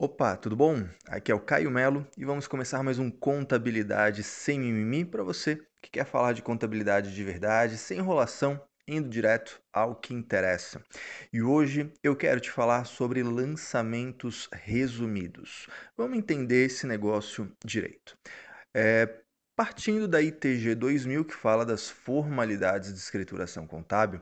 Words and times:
Opa, 0.00 0.36
tudo 0.36 0.54
bom? 0.54 0.88
Aqui 1.08 1.32
é 1.32 1.34
o 1.34 1.40
Caio 1.40 1.72
Melo 1.72 2.06
e 2.16 2.24
vamos 2.24 2.46
começar 2.46 2.84
mais 2.84 3.00
um 3.00 3.10
Contabilidade 3.10 4.22
Sem 4.22 4.60
Mimimi 4.60 5.04
para 5.04 5.24
você 5.24 5.60
que 5.82 5.90
quer 5.90 6.06
falar 6.06 6.34
de 6.34 6.40
contabilidade 6.40 7.12
de 7.12 7.24
verdade, 7.24 7.76
sem 7.76 7.98
enrolação, 7.98 8.64
indo 8.86 9.08
direto 9.08 9.60
ao 9.72 9.96
que 9.96 10.14
interessa. 10.14 10.80
E 11.32 11.42
hoje 11.42 11.92
eu 12.00 12.14
quero 12.14 12.38
te 12.38 12.48
falar 12.48 12.84
sobre 12.84 13.24
lançamentos 13.24 14.48
resumidos. 14.52 15.66
Vamos 15.96 16.16
entender 16.16 16.66
esse 16.66 16.86
negócio 16.86 17.52
direito. 17.64 18.16
É, 18.72 19.22
partindo 19.56 20.06
da 20.06 20.22
ITG 20.22 20.76
2000, 20.76 21.24
que 21.24 21.34
fala 21.34 21.66
das 21.66 21.90
formalidades 21.90 22.92
de 22.92 23.00
escrituração 23.00 23.66
contábil, 23.66 24.20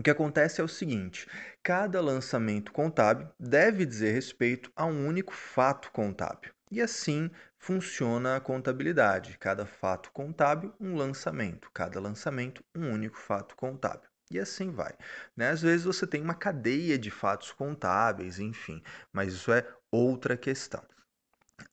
o 0.00 0.02
que 0.02 0.08
acontece 0.08 0.62
é 0.62 0.64
o 0.64 0.68
seguinte: 0.68 1.28
cada 1.62 2.00
lançamento 2.00 2.72
contábil 2.72 3.28
deve 3.38 3.84
dizer 3.84 4.12
respeito 4.12 4.72
a 4.74 4.86
um 4.86 5.06
único 5.06 5.30
fato 5.30 5.92
contábil. 5.92 6.52
E 6.70 6.80
assim 6.80 7.30
funciona 7.58 8.36
a 8.36 8.40
contabilidade. 8.40 9.36
Cada 9.36 9.66
fato 9.66 10.10
contábil, 10.12 10.72
um 10.80 10.96
lançamento. 10.96 11.70
Cada 11.74 12.00
lançamento, 12.00 12.64
um 12.74 12.90
único 12.90 13.18
fato 13.18 13.54
contábil. 13.54 14.08
E 14.30 14.38
assim 14.38 14.70
vai. 14.70 14.94
Né? 15.36 15.50
Às 15.50 15.60
vezes 15.60 15.84
você 15.84 16.06
tem 16.06 16.22
uma 16.22 16.34
cadeia 16.34 16.98
de 16.98 17.10
fatos 17.10 17.52
contábeis, 17.52 18.38
enfim, 18.38 18.82
mas 19.12 19.34
isso 19.34 19.52
é 19.52 19.66
outra 19.90 20.34
questão. 20.34 20.82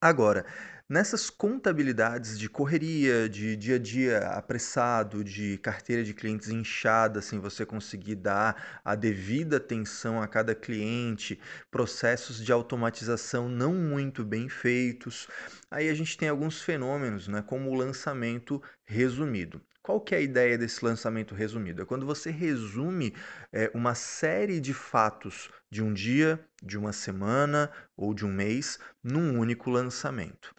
Agora, 0.02 0.46
Nessas 0.90 1.30
contabilidades 1.30 2.40
de 2.40 2.48
correria, 2.48 3.28
de 3.28 3.58
dia 3.58 3.76
a 3.76 3.80
dia 3.80 4.20
apressado, 4.30 5.22
de 5.22 5.58
carteira 5.58 6.02
de 6.02 6.14
clientes 6.14 6.48
inchada, 6.48 7.22
sem 7.22 7.40
você 7.40 7.66
conseguir 7.66 8.16
dar 8.16 8.80
a 8.86 8.96
devida 8.96 9.58
atenção 9.58 10.22
a 10.22 10.28
cada 10.30 10.56
cliente, 10.56 11.38
processos 11.70 12.42
de 12.42 12.54
automatização 12.54 13.50
não 13.50 13.74
muito 13.74 14.24
bem 14.24 14.48
feitos, 14.48 15.28
aí 15.70 15.90
a 15.90 15.94
gente 15.94 16.18
tem 16.18 16.30
alguns 16.30 16.62
fenômenos, 16.62 17.28
né, 17.28 17.42
como 17.42 17.70
o 17.70 17.76
lançamento 17.76 18.64
resumido. 18.86 19.62
Qual 19.88 20.02
que 20.02 20.14
é 20.14 20.18
a 20.18 20.22
ideia 20.22 20.58
desse 20.58 20.84
lançamento 20.84 21.34
resumido? 21.34 21.82
É 21.82 21.86
quando 21.86 22.06
você 22.06 22.30
resume 22.30 23.16
é, 23.54 23.72
uma 23.74 23.96
série 23.96 24.60
de 24.60 24.74
fatos 24.74 25.50
de 25.72 25.82
um 25.82 25.94
dia, 25.94 26.46
de 26.62 26.78
uma 26.78 26.92
semana 26.92 27.72
ou 27.96 28.14
de 28.14 28.26
um 28.26 28.30
mês 28.30 28.78
num 29.02 29.40
único 29.40 29.70
lançamento. 29.70 30.54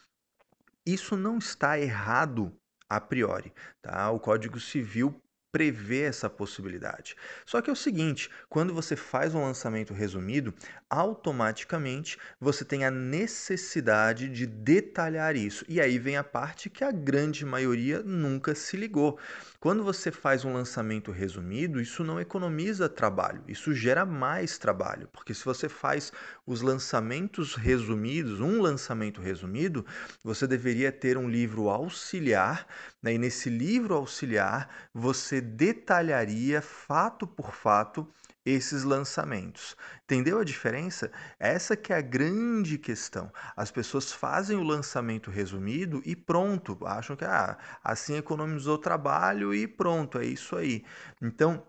Isso 0.86 1.14
não 1.14 1.36
está 1.36 1.78
errado 1.78 2.58
a 2.88 2.98
priori, 2.98 3.52
tá? 3.82 4.10
O 4.10 4.18
Código 4.18 4.58
Civil 4.58 5.22
prevê 5.50 6.02
essa 6.02 6.28
possibilidade. 6.28 7.16
Só 7.46 7.60
que 7.60 7.70
é 7.70 7.72
o 7.72 7.76
seguinte, 7.76 8.30
quando 8.48 8.74
você 8.74 8.94
faz 8.94 9.34
um 9.34 9.42
lançamento 9.42 9.94
resumido, 9.94 10.54
automaticamente 10.90 12.18
você 12.40 12.64
tem 12.64 12.84
a 12.84 12.90
necessidade 12.90 14.28
de 14.28 14.46
detalhar 14.46 15.36
isso. 15.36 15.64
E 15.68 15.80
aí 15.80 15.98
vem 15.98 16.16
a 16.16 16.24
parte 16.24 16.70
que 16.70 16.84
a 16.84 16.92
grande 16.92 17.44
maioria 17.44 18.02
nunca 18.02 18.54
se 18.54 18.76
ligou. 18.76 19.18
Quando 19.60 19.82
você 19.82 20.10
faz 20.12 20.44
um 20.44 20.52
lançamento 20.52 21.10
resumido, 21.10 21.80
isso 21.80 22.04
não 22.04 22.20
economiza 22.20 22.88
trabalho, 22.88 23.42
isso 23.48 23.74
gera 23.74 24.06
mais 24.06 24.56
trabalho, 24.56 25.08
porque 25.12 25.34
se 25.34 25.44
você 25.44 25.68
faz 25.68 26.12
os 26.46 26.62
lançamentos 26.62 27.54
resumidos, 27.54 28.40
um 28.40 28.62
lançamento 28.62 29.20
resumido, 29.20 29.84
você 30.22 30.46
deveria 30.46 30.92
ter 30.92 31.18
um 31.18 31.28
livro 31.28 31.68
auxiliar, 31.68 32.66
né? 33.02 33.14
e 33.14 33.18
nesse 33.18 33.50
livro 33.50 33.94
auxiliar 33.94 34.88
você 34.94 35.37
detalharia 35.40 36.60
fato 36.62 37.26
por 37.26 37.52
fato 37.52 38.08
esses 38.44 38.82
lançamentos. 38.82 39.76
Entendeu 40.04 40.38
a 40.38 40.44
diferença? 40.44 41.10
Essa 41.38 41.76
que 41.76 41.92
é 41.92 41.96
a 41.96 42.00
grande 42.00 42.78
questão. 42.78 43.30
As 43.56 43.70
pessoas 43.70 44.12
fazem 44.12 44.56
o 44.56 44.62
lançamento 44.62 45.30
resumido 45.30 46.00
e 46.04 46.16
pronto, 46.16 46.78
acham 46.86 47.14
que 47.14 47.24
ah, 47.24 47.58
assim 47.84 48.16
economizou 48.16 48.78
trabalho 48.78 49.54
e 49.54 49.66
pronto, 49.68 50.18
é 50.18 50.24
isso 50.24 50.56
aí. 50.56 50.84
Então, 51.20 51.62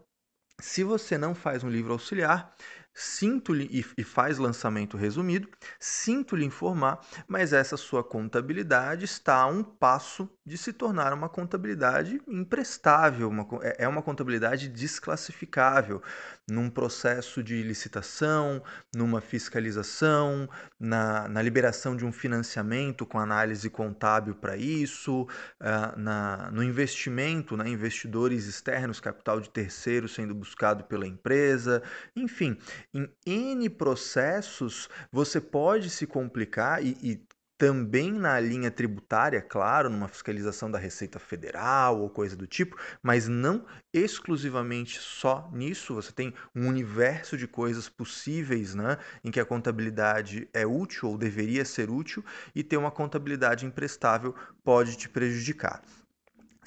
se 0.62 0.84
você 0.84 1.18
não 1.18 1.34
faz 1.34 1.64
um 1.64 1.70
livro 1.70 1.94
auxiliar, 1.94 2.54
sinto-lhe 3.00 3.86
e, 3.98 4.04
faz 4.04 4.38
lançamento 4.38 4.98
resumido, 4.98 5.48
sinto 5.80 6.36
lhe 6.36 6.44
informar, 6.44 7.00
mas 7.28 7.54
essa 7.54 7.78
sua 7.78 8.04
contabilidade 8.04 9.06
está 9.06 9.36
a 9.38 9.48
um 9.48 9.64
passo 9.64 10.30
de 10.46 10.58
se 10.58 10.74
tornar 10.74 11.14
uma 11.14 11.30
contabilidade 11.30 12.20
imprestável, 12.28 13.30
uma, 13.30 13.48
é, 13.62 13.86
é 13.86 13.88
uma 13.88 14.02
contabilidade 14.02 14.68
desclassificável. 14.68 16.02
Num 16.50 16.68
processo 16.68 17.44
de 17.44 17.62
licitação, 17.62 18.64
numa 18.96 19.22
fiscalização, 19.22 20.50
na, 20.80 21.28
na 21.28 21.42
liberação 21.44 21.96
de 21.96 22.04
um 22.04 22.12
financiamento 22.12 23.06
com 23.06 23.20
análise 23.20 23.70
contábil 23.70 24.34
para 24.34 24.58
isso, 24.58 25.28
uh, 25.62 26.00
na, 26.00 26.50
no 26.52 26.64
investimento, 26.64 27.56
né, 27.56 27.70
investidores 27.70 28.46
externos, 28.46 29.00
capital 29.00 29.40
de 29.40 29.52
terceiros 29.52 30.16
sendo 30.16 30.34
buscado 30.34 30.84
pela 30.86 31.06
empresa, 31.06 31.84
enfim, 32.16 32.58
em 32.94 33.10
N 33.26 33.70
processos 33.70 34.90
você 35.12 35.40
pode 35.40 35.90
se 35.90 36.08
complicar 36.08 36.84
e, 36.84 36.98
e 37.02 37.24
também 37.60 38.10
na 38.14 38.40
linha 38.40 38.72
tributária, 38.72 39.42
claro, 39.42 39.90
numa 39.90 40.08
fiscalização 40.08 40.72
da 40.72 40.80
Receita 40.80 41.20
Federal 41.20 42.00
ou 42.00 42.10
coisa 42.10 42.34
do 42.34 42.48
tipo, 42.48 42.78
mas 43.04 43.28
não 43.28 43.66
exclusivamente 43.94 44.98
só 45.00 45.52
nisso. 45.52 45.94
Você 45.94 46.14
tem 46.14 46.34
um 46.56 46.70
universo 46.70 47.38
de 47.38 47.48
coisas 47.48 47.90
possíveis 47.90 48.74
né, 48.74 48.98
em 49.26 49.30
que 49.30 49.42
a 49.42 49.46
contabilidade 49.46 50.50
é 50.54 50.66
útil 50.66 51.10
ou 51.10 51.18
deveria 51.18 51.66
ser 51.66 51.90
útil 51.90 52.24
e 52.56 52.64
ter 52.64 52.78
uma 52.78 52.92
contabilidade 52.92 53.66
imprestável 53.66 54.34
pode 54.64 54.96
te 54.96 55.10
prejudicar. 55.10 55.82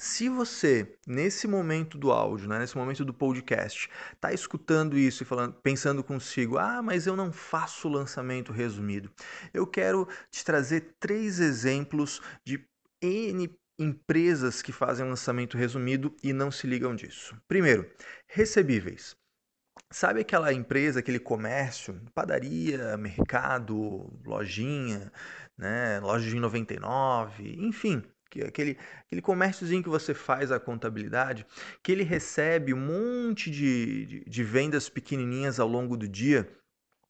Se 0.05 0.27
você, 0.27 0.97
nesse 1.07 1.47
momento 1.47 1.97
do 1.97 2.11
áudio, 2.11 2.49
né, 2.49 2.59
nesse 2.59 2.77
momento 2.77 3.05
do 3.05 3.13
podcast, 3.13 3.89
está 4.11 4.33
escutando 4.33 4.97
isso 4.97 5.23
e 5.23 5.25
falando, 5.25 5.53
pensando 5.53 6.03
consigo, 6.03 6.57
ah, 6.57 6.81
mas 6.81 7.07
eu 7.07 7.15
não 7.15 7.31
faço 7.31 7.87
lançamento 7.87 8.51
resumido, 8.51 9.09
eu 9.53 9.65
quero 9.65 10.05
te 10.29 10.43
trazer 10.43 10.97
três 10.99 11.39
exemplos 11.39 12.21
de 12.45 12.61
N 13.01 13.49
empresas 13.79 14.61
que 14.61 14.73
fazem 14.73 15.07
lançamento 15.07 15.57
resumido 15.57 16.13
e 16.21 16.33
não 16.33 16.51
se 16.51 16.67
ligam 16.67 16.93
disso. 16.93 17.41
Primeiro, 17.47 17.89
recebíveis. 18.27 19.15
Sabe 19.89 20.19
aquela 20.19 20.51
empresa, 20.51 20.99
aquele 20.99 21.19
comércio, 21.19 21.97
padaria, 22.13 22.97
mercado, 22.97 24.11
lojinha, 24.25 25.09
né, 25.57 26.01
loja 26.01 26.29
de 26.29 26.35
99, 26.35 27.55
enfim, 27.57 28.03
aquele, 28.41 28.77
aquele 29.05 29.21
comérciozinho 29.21 29.83
que 29.83 29.89
você 29.89 30.13
faz 30.13 30.51
a 30.51 30.59
contabilidade, 30.59 31.45
que 31.83 31.91
ele 31.91 32.03
recebe 32.03 32.73
um 32.73 32.79
monte 32.79 33.51
de, 33.51 34.05
de, 34.05 34.25
de 34.25 34.43
vendas 34.43 34.89
pequenininhas 34.89 35.59
ao 35.59 35.67
longo 35.67 35.95
do 35.95 36.07
dia, 36.07 36.49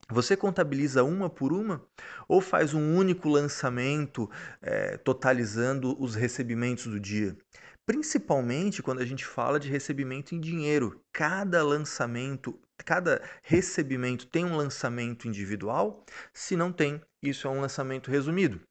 você 0.09 0.35
contabiliza 0.35 1.03
uma 1.03 1.29
por 1.29 1.53
uma 1.53 1.85
ou 2.27 2.41
faz 2.41 2.73
um 2.73 2.95
único 2.95 3.29
lançamento 3.29 4.29
é, 4.61 4.97
totalizando 4.97 5.95
os 6.01 6.13
recebimentos 6.13 6.87
do 6.87 6.99
dia? 6.99 7.37
Principalmente 7.85 8.81
quando 8.81 8.99
a 8.99 9.05
gente 9.05 9.25
fala 9.25 9.59
de 9.59 9.69
recebimento 9.69 10.35
em 10.35 10.39
dinheiro. 10.39 11.01
Cada 11.11 11.63
lançamento, 11.63 12.59
cada 12.77 13.21
recebimento 13.41 14.27
tem 14.27 14.45
um 14.45 14.55
lançamento 14.55 15.27
individual? 15.27 16.05
Se 16.33 16.55
não 16.55 16.71
tem, 16.71 17.01
isso 17.21 17.47
é 17.47 17.49
um 17.49 17.61
lançamento 17.61 18.09
resumido. 18.09 18.61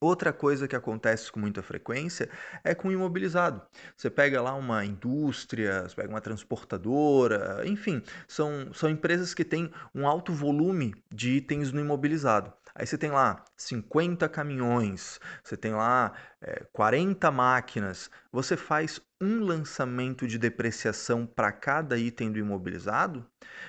Outra 0.00 0.32
coisa 0.32 0.68
que 0.68 0.76
acontece 0.76 1.30
com 1.32 1.40
muita 1.40 1.60
frequência 1.60 2.30
é 2.62 2.72
com 2.72 2.86
o 2.86 2.92
imobilizado. 2.92 3.60
Você 3.96 4.08
pega 4.08 4.40
lá 4.40 4.54
uma 4.54 4.84
indústria, 4.84 5.82
você 5.82 5.96
pega 5.96 6.08
uma 6.08 6.20
transportadora, 6.20 7.62
enfim, 7.66 8.00
são, 8.28 8.72
são 8.72 8.88
empresas 8.88 9.34
que 9.34 9.44
têm 9.44 9.72
um 9.92 10.06
alto 10.06 10.32
volume 10.32 10.94
de 11.12 11.30
itens 11.38 11.72
no 11.72 11.80
imobilizado. 11.80 12.52
Aí 12.78 12.86
você 12.86 12.96
tem 12.96 13.10
lá 13.10 13.44
50 13.56 14.28
caminhões, 14.28 15.18
você 15.42 15.56
tem 15.56 15.72
lá 15.72 16.12
é, 16.40 16.64
40 16.72 17.28
máquinas. 17.28 18.08
Você 18.30 18.56
faz 18.56 19.00
um 19.20 19.40
lançamento 19.40 20.28
de 20.28 20.38
depreciação 20.38 21.26
para 21.26 21.50
cada 21.50 21.98
item 21.98 22.30
do 22.30 22.38
imobilizado? 22.38 23.26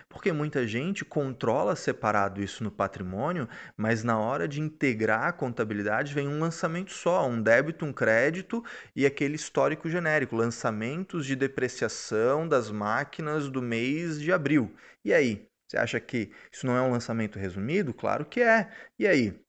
Porque 0.07 0.31
muita 0.31 0.67
gente 0.67 1.03
controla 1.03 1.75
separado 1.75 2.39
isso 2.39 2.63
no 2.63 2.69
patrimônio, 2.69 3.49
mas 3.75 4.03
na 4.03 4.19
hora 4.19 4.47
de 4.47 4.61
integrar 4.61 5.23
a 5.23 5.33
contabilidade 5.33 6.13
vem 6.13 6.27
um 6.27 6.39
lançamento 6.39 6.91
só, 6.91 7.27
um 7.27 7.41
débito, 7.41 7.85
um 7.85 7.93
crédito 7.93 8.63
e 8.95 9.07
aquele 9.07 9.33
histórico 9.37 9.89
genérico, 9.89 10.35
lançamentos 10.35 11.25
de 11.25 11.35
depreciação 11.35 12.47
das 12.47 12.69
máquinas 12.69 13.49
do 13.49 13.59
mês 13.59 14.21
de 14.21 14.31
abril. 14.31 14.71
E 15.03 15.11
aí, 15.11 15.48
você 15.69 15.77
acha 15.77 15.99
que 15.99 16.31
isso 16.51 16.65
não 16.65 16.75
é 16.75 16.81
um 16.81 16.91
lançamento 16.91 17.37
resumido? 17.37 17.93
Claro 17.93 18.25
que 18.25 18.41
é. 18.41 18.71
E 18.97 19.05
aí? 19.05 19.39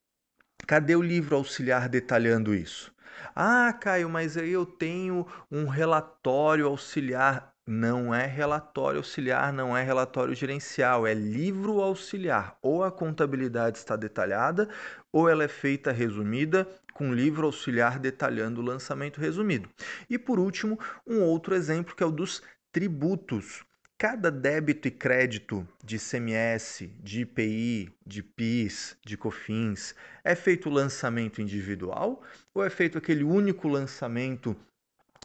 Cadê 0.67 0.95
o 0.95 1.01
livro 1.01 1.35
auxiliar 1.35 1.89
detalhando 1.89 2.53
isso? 2.53 2.93
Ah, 3.35 3.73
Caio, 3.73 4.07
mas 4.07 4.37
aí 4.37 4.51
eu 4.51 4.65
tenho 4.65 5.25
um 5.51 5.67
relatório 5.67 6.67
auxiliar. 6.67 7.51
não 7.65 8.13
é 8.13 8.25
relatório 8.25 8.97
auxiliar, 8.99 9.53
não 9.53 9.75
é 9.77 9.83
relatório 9.83 10.35
gerencial, 10.35 11.07
é 11.07 11.13
livro 11.13 11.81
auxiliar. 11.81 12.57
Ou 12.61 12.83
a 12.83 12.91
contabilidade 12.91 13.77
está 13.77 13.95
detalhada, 13.95 14.69
ou 15.11 15.29
ela 15.29 15.43
é 15.43 15.47
feita 15.47 15.91
resumida, 15.91 16.67
com 16.93 17.13
livro 17.13 17.45
auxiliar 17.47 17.97
detalhando 17.99 18.61
o 18.61 18.63
lançamento 18.63 19.19
resumido. 19.21 19.69
E 20.09 20.19
por 20.19 20.39
último, 20.39 20.77
um 21.07 21.21
outro 21.21 21.55
exemplo 21.55 21.95
que 21.95 22.03
é 22.03 22.05
o 22.05 22.11
dos 22.11 22.43
tributos. 22.71 23.63
Cada 24.01 24.31
débito 24.31 24.87
e 24.87 24.91
crédito 24.91 25.63
de 25.83 25.99
CMS, 25.99 26.89
de 27.03 27.21
IPI, 27.21 27.93
de 28.03 28.23
PIS, 28.23 28.97
de 29.05 29.15
COFINS, 29.15 29.93
é 30.23 30.33
feito 30.33 30.69
o 30.69 30.73
lançamento 30.73 31.39
individual 31.39 32.23
ou 32.51 32.65
é 32.65 32.69
feito 32.71 32.97
aquele 32.97 33.23
único 33.23 33.67
lançamento 33.67 34.55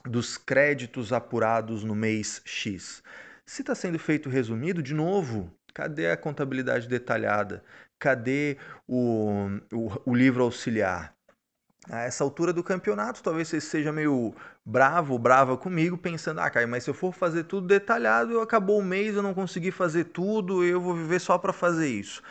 dos 0.04 0.36
créditos 0.36 1.10
apurados 1.10 1.82
no 1.84 1.94
mês 1.94 2.42
X. 2.44 3.02
Se 3.46 3.62
está 3.62 3.74
sendo 3.74 3.98
feito 3.98 4.28
resumido, 4.28 4.82
de 4.82 4.92
novo, 4.92 5.50
cadê 5.72 6.10
a 6.10 6.16
contabilidade 6.18 6.86
detalhada? 6.86 7.64
Cadê 7.98 8.58
o, 8.86 9.58
o, 9.72 10.10
o 10.10 10.14
livro 10.14 10.42
auxiliar? 10.42 11.15
A 11.90 12.02
essa 12.02 12.24
altura 12.24 12.52
do 12.52 12.64
campeonato, 12.64 13.22
talvez 13.22 13.46
você 13.48 13.60
seja 13.60 13.92
meio 13.92 14.34
bravo, 14.64 15.16
brava 15.18 15.56
comigo, 15.56 15.96
pensando, 15.96 16.40
ah, 16.40 16.50
Caio, 16.50 16.66
mas 16.66 16.82
se 16.82 16.90
eu 16.90 16.94
for 16.94 17.12
fazer 17.12 17.44
tudo 17.44 17.68
detalhado, 17.68 18.32
eu 18.32 18.40
acabou 18.40 18.80
o 18.80 18.84
mês, 18.84 19.14
eu 19.14 19.22
não 19.22 19.32
consegui 19.32 19.70
fazer 19.70 20.04
tudo, 20.06 20.64
eu 20.64 20.80
vou 20.80 20.94
viver 20.94 21.20
só 21.20 21.38
para 21.38 21.52
fazer 21.52 21.88
isso. 21.88 22.22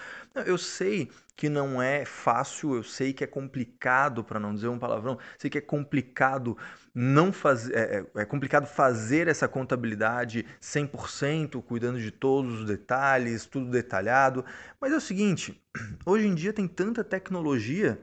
Eu 0.46 0.58
sei 0.58 1.10
que 1.38 1.48
não 1.48 1.82
é 1.82 2.04
fácil, 2.04 2.76
eu 2.76 2.84
sei 2.84 3.14
que 3.14 3.24
é 3.24 3.28
complicado, 3.28 4.24
para 4.24 4.40
não 4.40 4.54
dizer 4.54 4.68
um 4.68 4.80
palavrão, 4.80 5.18
sei 5.38 5.50
que 5.50 5.58
é 5.58 5.62
complicado 5.62 6.58
não 6.94 7.32
fazer, 7.32 7.76
é, 7.76 8.06
é, 8.16 8.22
é 8.22 8.26
complicado 8.26 8.66
fazer 8.66 9.30
essa 9.30 9.48
contabilidade 9.48 10.46
100%, 10.62 11.62
cuidando 11.64 12.00
de 12.00 12.12
todos 12.12 12.62
os 12.62 12.66
detalhes, 12.66 13.46
tudo 13.46 13.70
detalhado. 13.70 14.44
Mas 14.80 14.92
é 14.92 14.98
o 14.98 15.02
seguinte, 15.02 15.62
hoje 16.06 16.28
em 16.28 16.36
dia 16.36 16.52
tem 16.52 16.68
tanta 16.68 17.04
tecnologia 17.04 17.98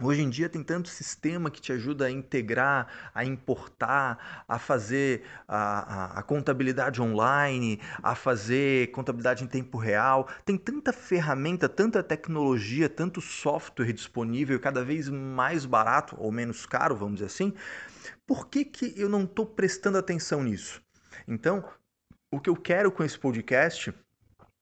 Hoje 0.00 0.22
em 0.22 0.30
dia 0.30 0.48
tem 0.48 0.62
tanto 0.62 0.88
sistema 0.88 1.50
que 1.50 1.60
te 1.60 1.70
ajuda 1.70 2.06
a 2.06 2.10
integrar, 2.10 3.10
a 3.14 3.26
importar, 3.26 4.44
a 4.48 4.58
fazer 4.58 5.22
a, 5.46 6.14
a, 6.16 6.18
a, 6.18 6.22
contabilidade 6.22 7.02
online, 7.02 7.78
a 8.02 8.14
fazer 8.14 8.90
contabilidade 8.92 9.44
em 9.44 9.46
tempo 9.46 9.76
real. 9.76 10.26
Tem 10.46 10.56
tanta 10.56 10.94
ferramenta, 10.94 11.68
tanta 11.68 12.02
tecnologia, 12.02 12.88
tanto 12.88 13.20
software 13.20 13.92
disponível, 13.92 14.58
cada 14.58 14.82
vez 14.82 15.10
mais 15.10 15.66
barato 15.66 16.16
ou 16.18 16.32
menos 16.32 16.64
caro, 16.64 16.96
vamos 16.96 17.16
dizer 17.16 17.26
assim. 17.26 17.52
Por 18.26 18.48
que, 18.48 18.64
que 18.64 18.94
eu 18.96 19.10
não 19.10 19.24
estou 19.24 19.44
prestando 19.44 19.98
atenção 19.98 20.42
nisso? 20.42 20.82
Então, 21.28 21.62
o 22.30 22.40
que 22.40 22.48
eu 22.48 22.56
quero 22.56 22.90
com 22.90 23.04
esse 23.04 23.18
podcast 23.18 23.92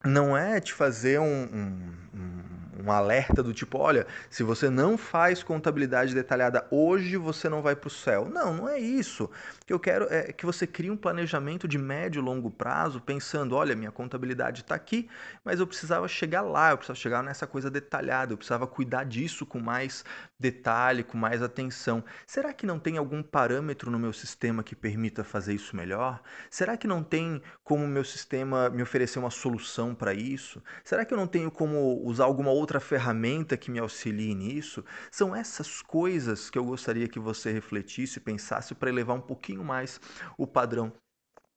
não 0.05 0.37
é 0.37 0.61
te 0.61 0.73
fazer 0.73 1.21
um, 1.21 1.45
um, 1.45 1.95
um 2.15 2.60
um 2.85 2.93
alerta 2.93 3.43
do 3.43 3.53
tipo, 3.53 3.79
olha, 3.79 4.07
se 4.29 4.43
você 4.43 4.71
não 4.71 4.97
faz 4.97 5.43
contabilidade 5.43 6.15
detalhada 6.15 6.67
hoje, 6.71 7.17
você 7.17 7.49
não 7.49 7.63
vai 7.63 7.77
para 7.77 7.89
o 7.89 7.91
céu. 7.91 8.29
Não, 8.29 8.55
não 8.55 8.69
é 8.69 8.79
isso. 8.79 9.25
O 9.25 9.67
que 9.67 9.73
eu 9.73 9.81
quero 9.81 10.07
é 10.11 10.33
que 10.33 10.47
você 10.47 10.67
crie 10.67 10.91
um 10.91 10.97
planejamento 10.97 11.67
de 11.67 11.79
médio 11.79 12.21
e 12.21 12.25
longo 12.25 12.51
prazo, 12.51 13.01
pensando, 13.01 13.57
olha, 13.57 13.75
minha 13.75 13.91
contabilidade 13.91 14.63
está 14.63 14.75
aqui, 14.75 15.09
mas 15.45 15.61
eu 15.61 15.67
precisava 15.67 16.07
chegar 16.07 16.43
lá, 16.43 16.71
eu 16.71 16.77
precisava 16.77 16.99
chegar 16.99 17.23
nessa 17.23 17.47
coisa 17.47 17.71
detalhada, 17.71 18.33
eu 18.33 18.37
precisava 18.37 18.67
cuidar 18.67 19.05
disso 19.05 19.45
com 19.45 19.59
mais 19.59 20.05
detalhe, 20.39 21.03
com 21.03 21.19
mais 21.19 21.43
atenção. 21.43 22.03
Será 22.27 22.53
que 22.53 22.67
não 22.67 22.79
tem 22.79 22.97
algum 22.97 23.23
parâmetro 23.23 23.91
no 23.91 23.99
meu 23.99 24.13
sistema 24.13 24.63
que 24.63 24.75
permita 24.75 25.25
fazer 25.25 25.55
isso 25.55 25.77
melhor? 25.77 26.21
Será 26.49 26.77
que 26.77 26.87
não 26.87 27.03
tem 27.03 27.43
como 27.63 27.85
o 27.85 27.89
meu 27.89 28.05
sistema 28.05 28.71
me 28.71 28.83
oferecer 28.83 29.19
uma 29.19 29.31
solução 29.31 29.95
para 29.95 30.15
isso? 30.15 30.63
Será 30.85 31.05
que 31.05 31.13
eu 31.13 31.19
não 31.19 31.27
tenho 31.27 31.51
como 31.51 32.01
usar 32.05 32.25
alguma 32.25 32.51
outra 32.51 32.70
outra 32.71 32.79
ferramenta 32.79 33.57
que 33.57 33.69
me 33.69 33.81
auxilie 33.81 34.33
nisso? 34.33 34.85
São 35.11 35.35
essas 35.35 35.83
coisas 35.83 36.49
que 36.49 36.57
eu 36.57 36.65
gostaria 36.65 37.09
que 37.09 37.19
você 37.19 37.51
refletisse, 37.51 38.21
pensasse 38.21 38.77
para 38.77 38.89
elevar 38.89 39.17
um 39.17 39.21
pouquinho 39.21 39.65
mais 39.65 40.01
o 40.39 40.47
padrão 40.47 40.93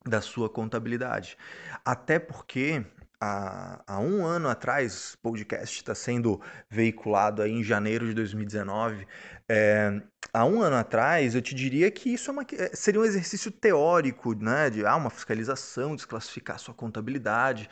da 0.03 0.21
sua 0.21 0.49
contabilidade. 0.49 1.37
Até 1.85 2.17
porque 2.17 2.83
há, 3.21 3.99
um 3.99 4.25
ano 4.25 4.49
atrás, 4.49 5.13
o 5.13 5.17
podcast 5.19 5.77
está 5.77 5.93
sendo 5.93 6.41
veiculado 6.67 7.43
aí 7.43 7.51
em 7.51 7.63
janeiro 7.63 8.07
de 8.07 8.15
2019. 8.15 9.07
É, 9.47 10.01
há 10.33 10.45
um 10.45 10.63
ano 10.63 10.77
atrás, 10.77 11.35
eu 11.35 11.43
te 11.43 11.53
diria 11.53 11.91
que 11.91 12.11
isso 12.11 12.31
é 12.31 12.33
uma, 12.33 12.45
é, 12.57 12.75
seria 12.75 12.99
um 12.99 13.05
exercício 13.05 13.51
teórico, 13.51 14.33
né? 14.33 14.71
De 14.71 14.83
ah, 14.83 14.95
uma 14.95 15.11
fiscalização, 15.11 15.95
desclassificar 15.95 16.57
sua 16.57 16.73
contabilidade. 16.73 17.69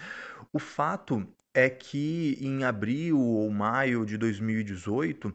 O 0.53 0.59
fato 0.59 1.27
é 1.53 1.69
que 1.69 2.37
em 2.39 2.63
abril 2.63 3.19
ou 3.19 3.49
maio 3.49 4.05
de 4.05 4.17
2018 4.17 5.33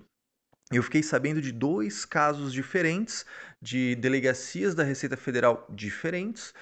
eu 0.73 0.83
fiquei 0.83 1.03
sabendo 1.03 1.41
de 1.41 1.53
dois 1.53 2.05
casos 2.05 2.53
diferentes 2.53 3.25
de 3.63 3.95
delegacias 3.97 4.75
da 4.75 4.83
Receita 4.83 5.17
Federal 5.17 5.67
diferentes 5.71 6.53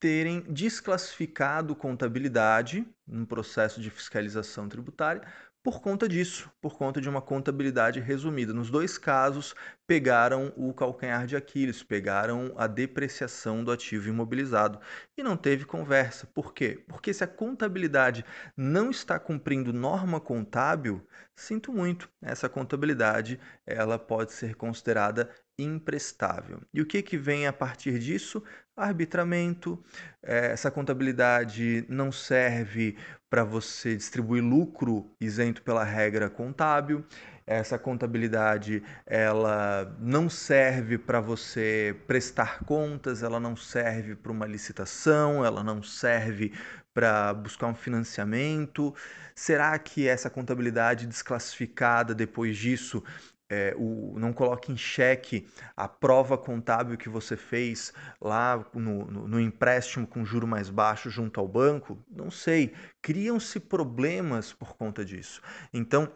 terem 0.00 0.40
desclassificado 0.52 1.74
contabilidade 1.76 2.86
no 3.06 3.26
processo 3.26 3.80
de 3.80 3.90
fiscalização 3.90 4.68
tributária 4.68 5.22
por 5.64 5.80
conta 5.80 6.06
disso, 6.06 6.50
por 6.60 6.76
conta 6.76 7.00
de 7.00 7.08
uma 7.08 7.22
contabilidade 7.22 7.98
resumida. 7.98 8.52
Nos 8.52 8.70
dois 8.70 8.98
casos, 8.98 9.54
pegaram 9.86 10.52
o 10.58 10.74
calcanhar 10.74 11.26
de 11.26 11.36
Aquiles, 11.36 11.82
pegaram 11.82 12.52
a 12.58 12.66
depreciação 12.66 13.64
do 13.64 13.72
ativo 13.72 14.10
imobilizado 14.10 14.78
e 15.16 15.22
não 15.22 15.38
teve 15.38 15.64
conversa. 15.64 16.26
Por 16.34 16.52
quê? 16.52 16.84
Porque 16.86 17.14
se 17.14 17.24
a 17.24 17.26
contabilidade 17.26 18.26
não 18.54 18.90
está 18.90 19.18
cumprindo 19.18 19.72
norma 19.72 20.20
contábil, 20.20 21.00
sinto 21.34 21.72
muito, 21.72 22.10
essa 22.20 22.46
contabilidade 22.46 23.40
ela 23.64 23.98
pode 23.98 24.34
ser 24.34 24.56
considerada 24.56 25.30
imprestável. 25.58 26.60
E 26.72 26.80
o 26.80 26.86
que, 26.86 27.02
que 27.02 27.16
vem 27.16 27.46
a 27.46 27.52
partir 27.52 27.98
disso? 27.98 28.42
Arbitramento. 28.76 29.82
Eh, 30.22 30.52
essa 30.52 30.70
contabilidade 30.70 31.84
não 31.88 32.10
serve 32.10 32.96
para 33.30 33.44
você 33.44 33.96
distribuir 33.96 34.42
lucro 34.42 35.10
isento 35.20 35.62
pela 35.62 35.84
regra 35.84 36.28
contábil. 36.28 37.04
Essa 37.46 37.78
contabilidade 37.78 38.82
ela 39.04 39.94
não 40.00 40.30
serve 40.30 40.96
para 40.96 41.20
você 41.20 41.94
prestar 42.06 42.64
contas, 42.64 43.22
ela 43.22 43.38
não 43.38 43.54
serve 43.54 44.16
para 44.16 44.32
uma 44.32 44.46
licitação, 44.46 45.44
ela 45.44 45.62
não 45.62 45.82
serve 45.82 46.52
para 46.94 47.34
buscar 47.34 47.66
um 47.66 47.74
financiamento. 47.74 48.94
Será 49.34 49.78
que 49.78 50.08
essa 50.08 50.30
contabilidade 50.30 51.06
desclassificada 51.06 52.14
depois 52.14 52.56
disso 52.56 53.02
é, 53.50 53.74
o, 53.76 54.18
não 54.18 54.32
coloque 54.32 54.72
em 54.72 54.76
xeque 54.76 55.46
a 55.76 55.86
prova 55.86 56.36
contábil 56.38 56.96
que 56.96 57.08
você 57.08 57.36
fez 57.36 57.92
lá 58.20 58.64
no, 58.74 59.04
no, 59.06 59.28
no 59.28 59.40
empréstimo 59.40 60.06
com 60.06 60.24
juro 60.24 60.46
mais 60.46 60.70
baixo 60.70 61.10
junto 61.10 61.38
ao 61.40 61.48
banco? 61.48 62.02
Não 62.10 62.30
sei. 62.30 62.74
Criam-se 63.02 63.60
problemas 63.60 64.52
por 64.52 64.76
conta 64.76 65.04
disso. 65.04 65.42
Então, 65.72 66.10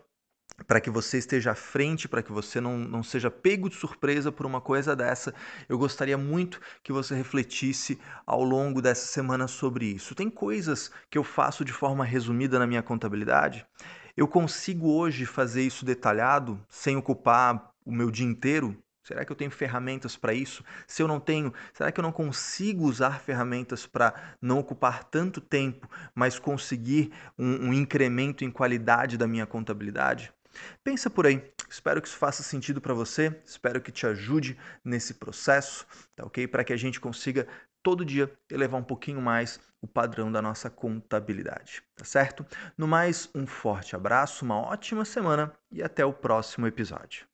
para 0.67 0.81
que 0.81 0.91
você 0.91 1.19
esteja 1.19 1.53
à 1.53 1.55
frente, 1.55 2.09
para 2.09 2.23
que 2.23 2.33
você 2.33 2.61
não, 2.61 2.79
não 2.79 3.03
seja 3.03 3.31
pego 3.31 3.69
de 3.69 3.77
surpresa 3.77 4.33
por 4.33 4.45
uma 4.45 4.61
coisa 4.61 4.97
dessa, 4.97 5.33
eu 5.69 5.79
gostaria 5.79 6.19
muito 6.19 6.61
que 6.83 6.93
você 6.93 7.15
refletisse 7.15 7.99
ao 8.27 8.43
longo 8.43 8.83
dessa 8.83 9.07
semana 9.07 9.47
sobre 9.47 9.87
isso. 9.87 10.15
Tem 10.15 10.29
coisas 10.29 10.91
que 11.11 11.19
eu 11.19 11.23
faço 11.23 11.65
de 11.65 11.73
forma 11.73 12.05
resumida 12.05 12.59
na 12.59 12.67
minha 12.67 12.83
contabilidade 12.83 13.67
eu 14.19 14.27
consigo 14.27 14.91
hoje 14.91 15.25
fazer 15.25 15.63
isso 15.63 15.85
detalhado 15.85 16.61
sem 16.69 16.97
ocupar 16.97 17.71
o 17.87 17.93
meu 17.93 18.11
dia 18.11 18.27
inteiro? 18.27 18.77
Será 19.05 19.25
que 19.25 19.31
eu 19.31 19.37
tenho 19.37 19.51
ferramentas 19.53 20.17
para 20.17 20.35
isso? 20.35 20.65
Se 20.89 21.01
eu 21.01 21.07
não 21.07 21.21
tenho, 21.21 21.55
será 21.73 21.93
que 21.93 22.01
eu 22.01 22.03
não 22.03 22.11
consigo 22.11 22.85
usar 22.85 23.21
ferramentas 23.21 23.87
para 23.87 24.13
não 24.43 24.59
ocupar 24.59 25.05
tanto 25.05 25.41
tempo, 25.41 25.89
mas 26.17 26.37
conseguir 26.37 27.13
um, 27.39 27.69
um, 27.69 27.73
incremento 27.73 28.45
em 28.45 28.51
qualidade 28.51 29.17
da 29.17 29.29
minha 29.29 29.47
contabilidade? 29.47 30.33
Pensa 30.83 31.09
por 31.09 31.25
aí. 31.25 31.41
Espero 31.71 32.03
que 32.03 32.09
isso 32.09 32.17
faça 32.17 32.43
sentido 32.43 32.81
para 32.81 32.95
você. 32.95 33.41
Espero 33.47 33.81
que 33.81 33.93
te 33.93 34.05
ajude 34.05 34.59
nesse 34.85 35.15
processo, 35.15 35.87
tá 36.17 36.25
ok? 36.25 36.49
Para 36.49 36.65
que 36.65 36.73
a 36.73 36.77
gente 36.77 36.99
consiga 36.99 37.47
todo 37.83 38.05
dia 38.05 38.33
elevar 38.51 38.81
um 38.81 38.85
pouquinho 38.85 39.21
mais 39.21 39.61
o 39.81 39.87
padrão 39.87 40.33
da 40.33 40.43
nossa 40.43 40.69
contabilidade, 40.69 41.83
tá 41.95 42.05
certo? 42.05 42.45
No 42.77 42.89
mais, 42.89 43.31
um 43.35 43.47
forte 43.47 43.95
abraço, 43.95 44.45
uma 44.45 44.57
ótima 44.59 45.05
semana 45.05 45.53
e 45.71 45.83
até 45.83 46.05
o 46.05 46.13
próximo 46.13 46.67
episódio. 46.67 47.28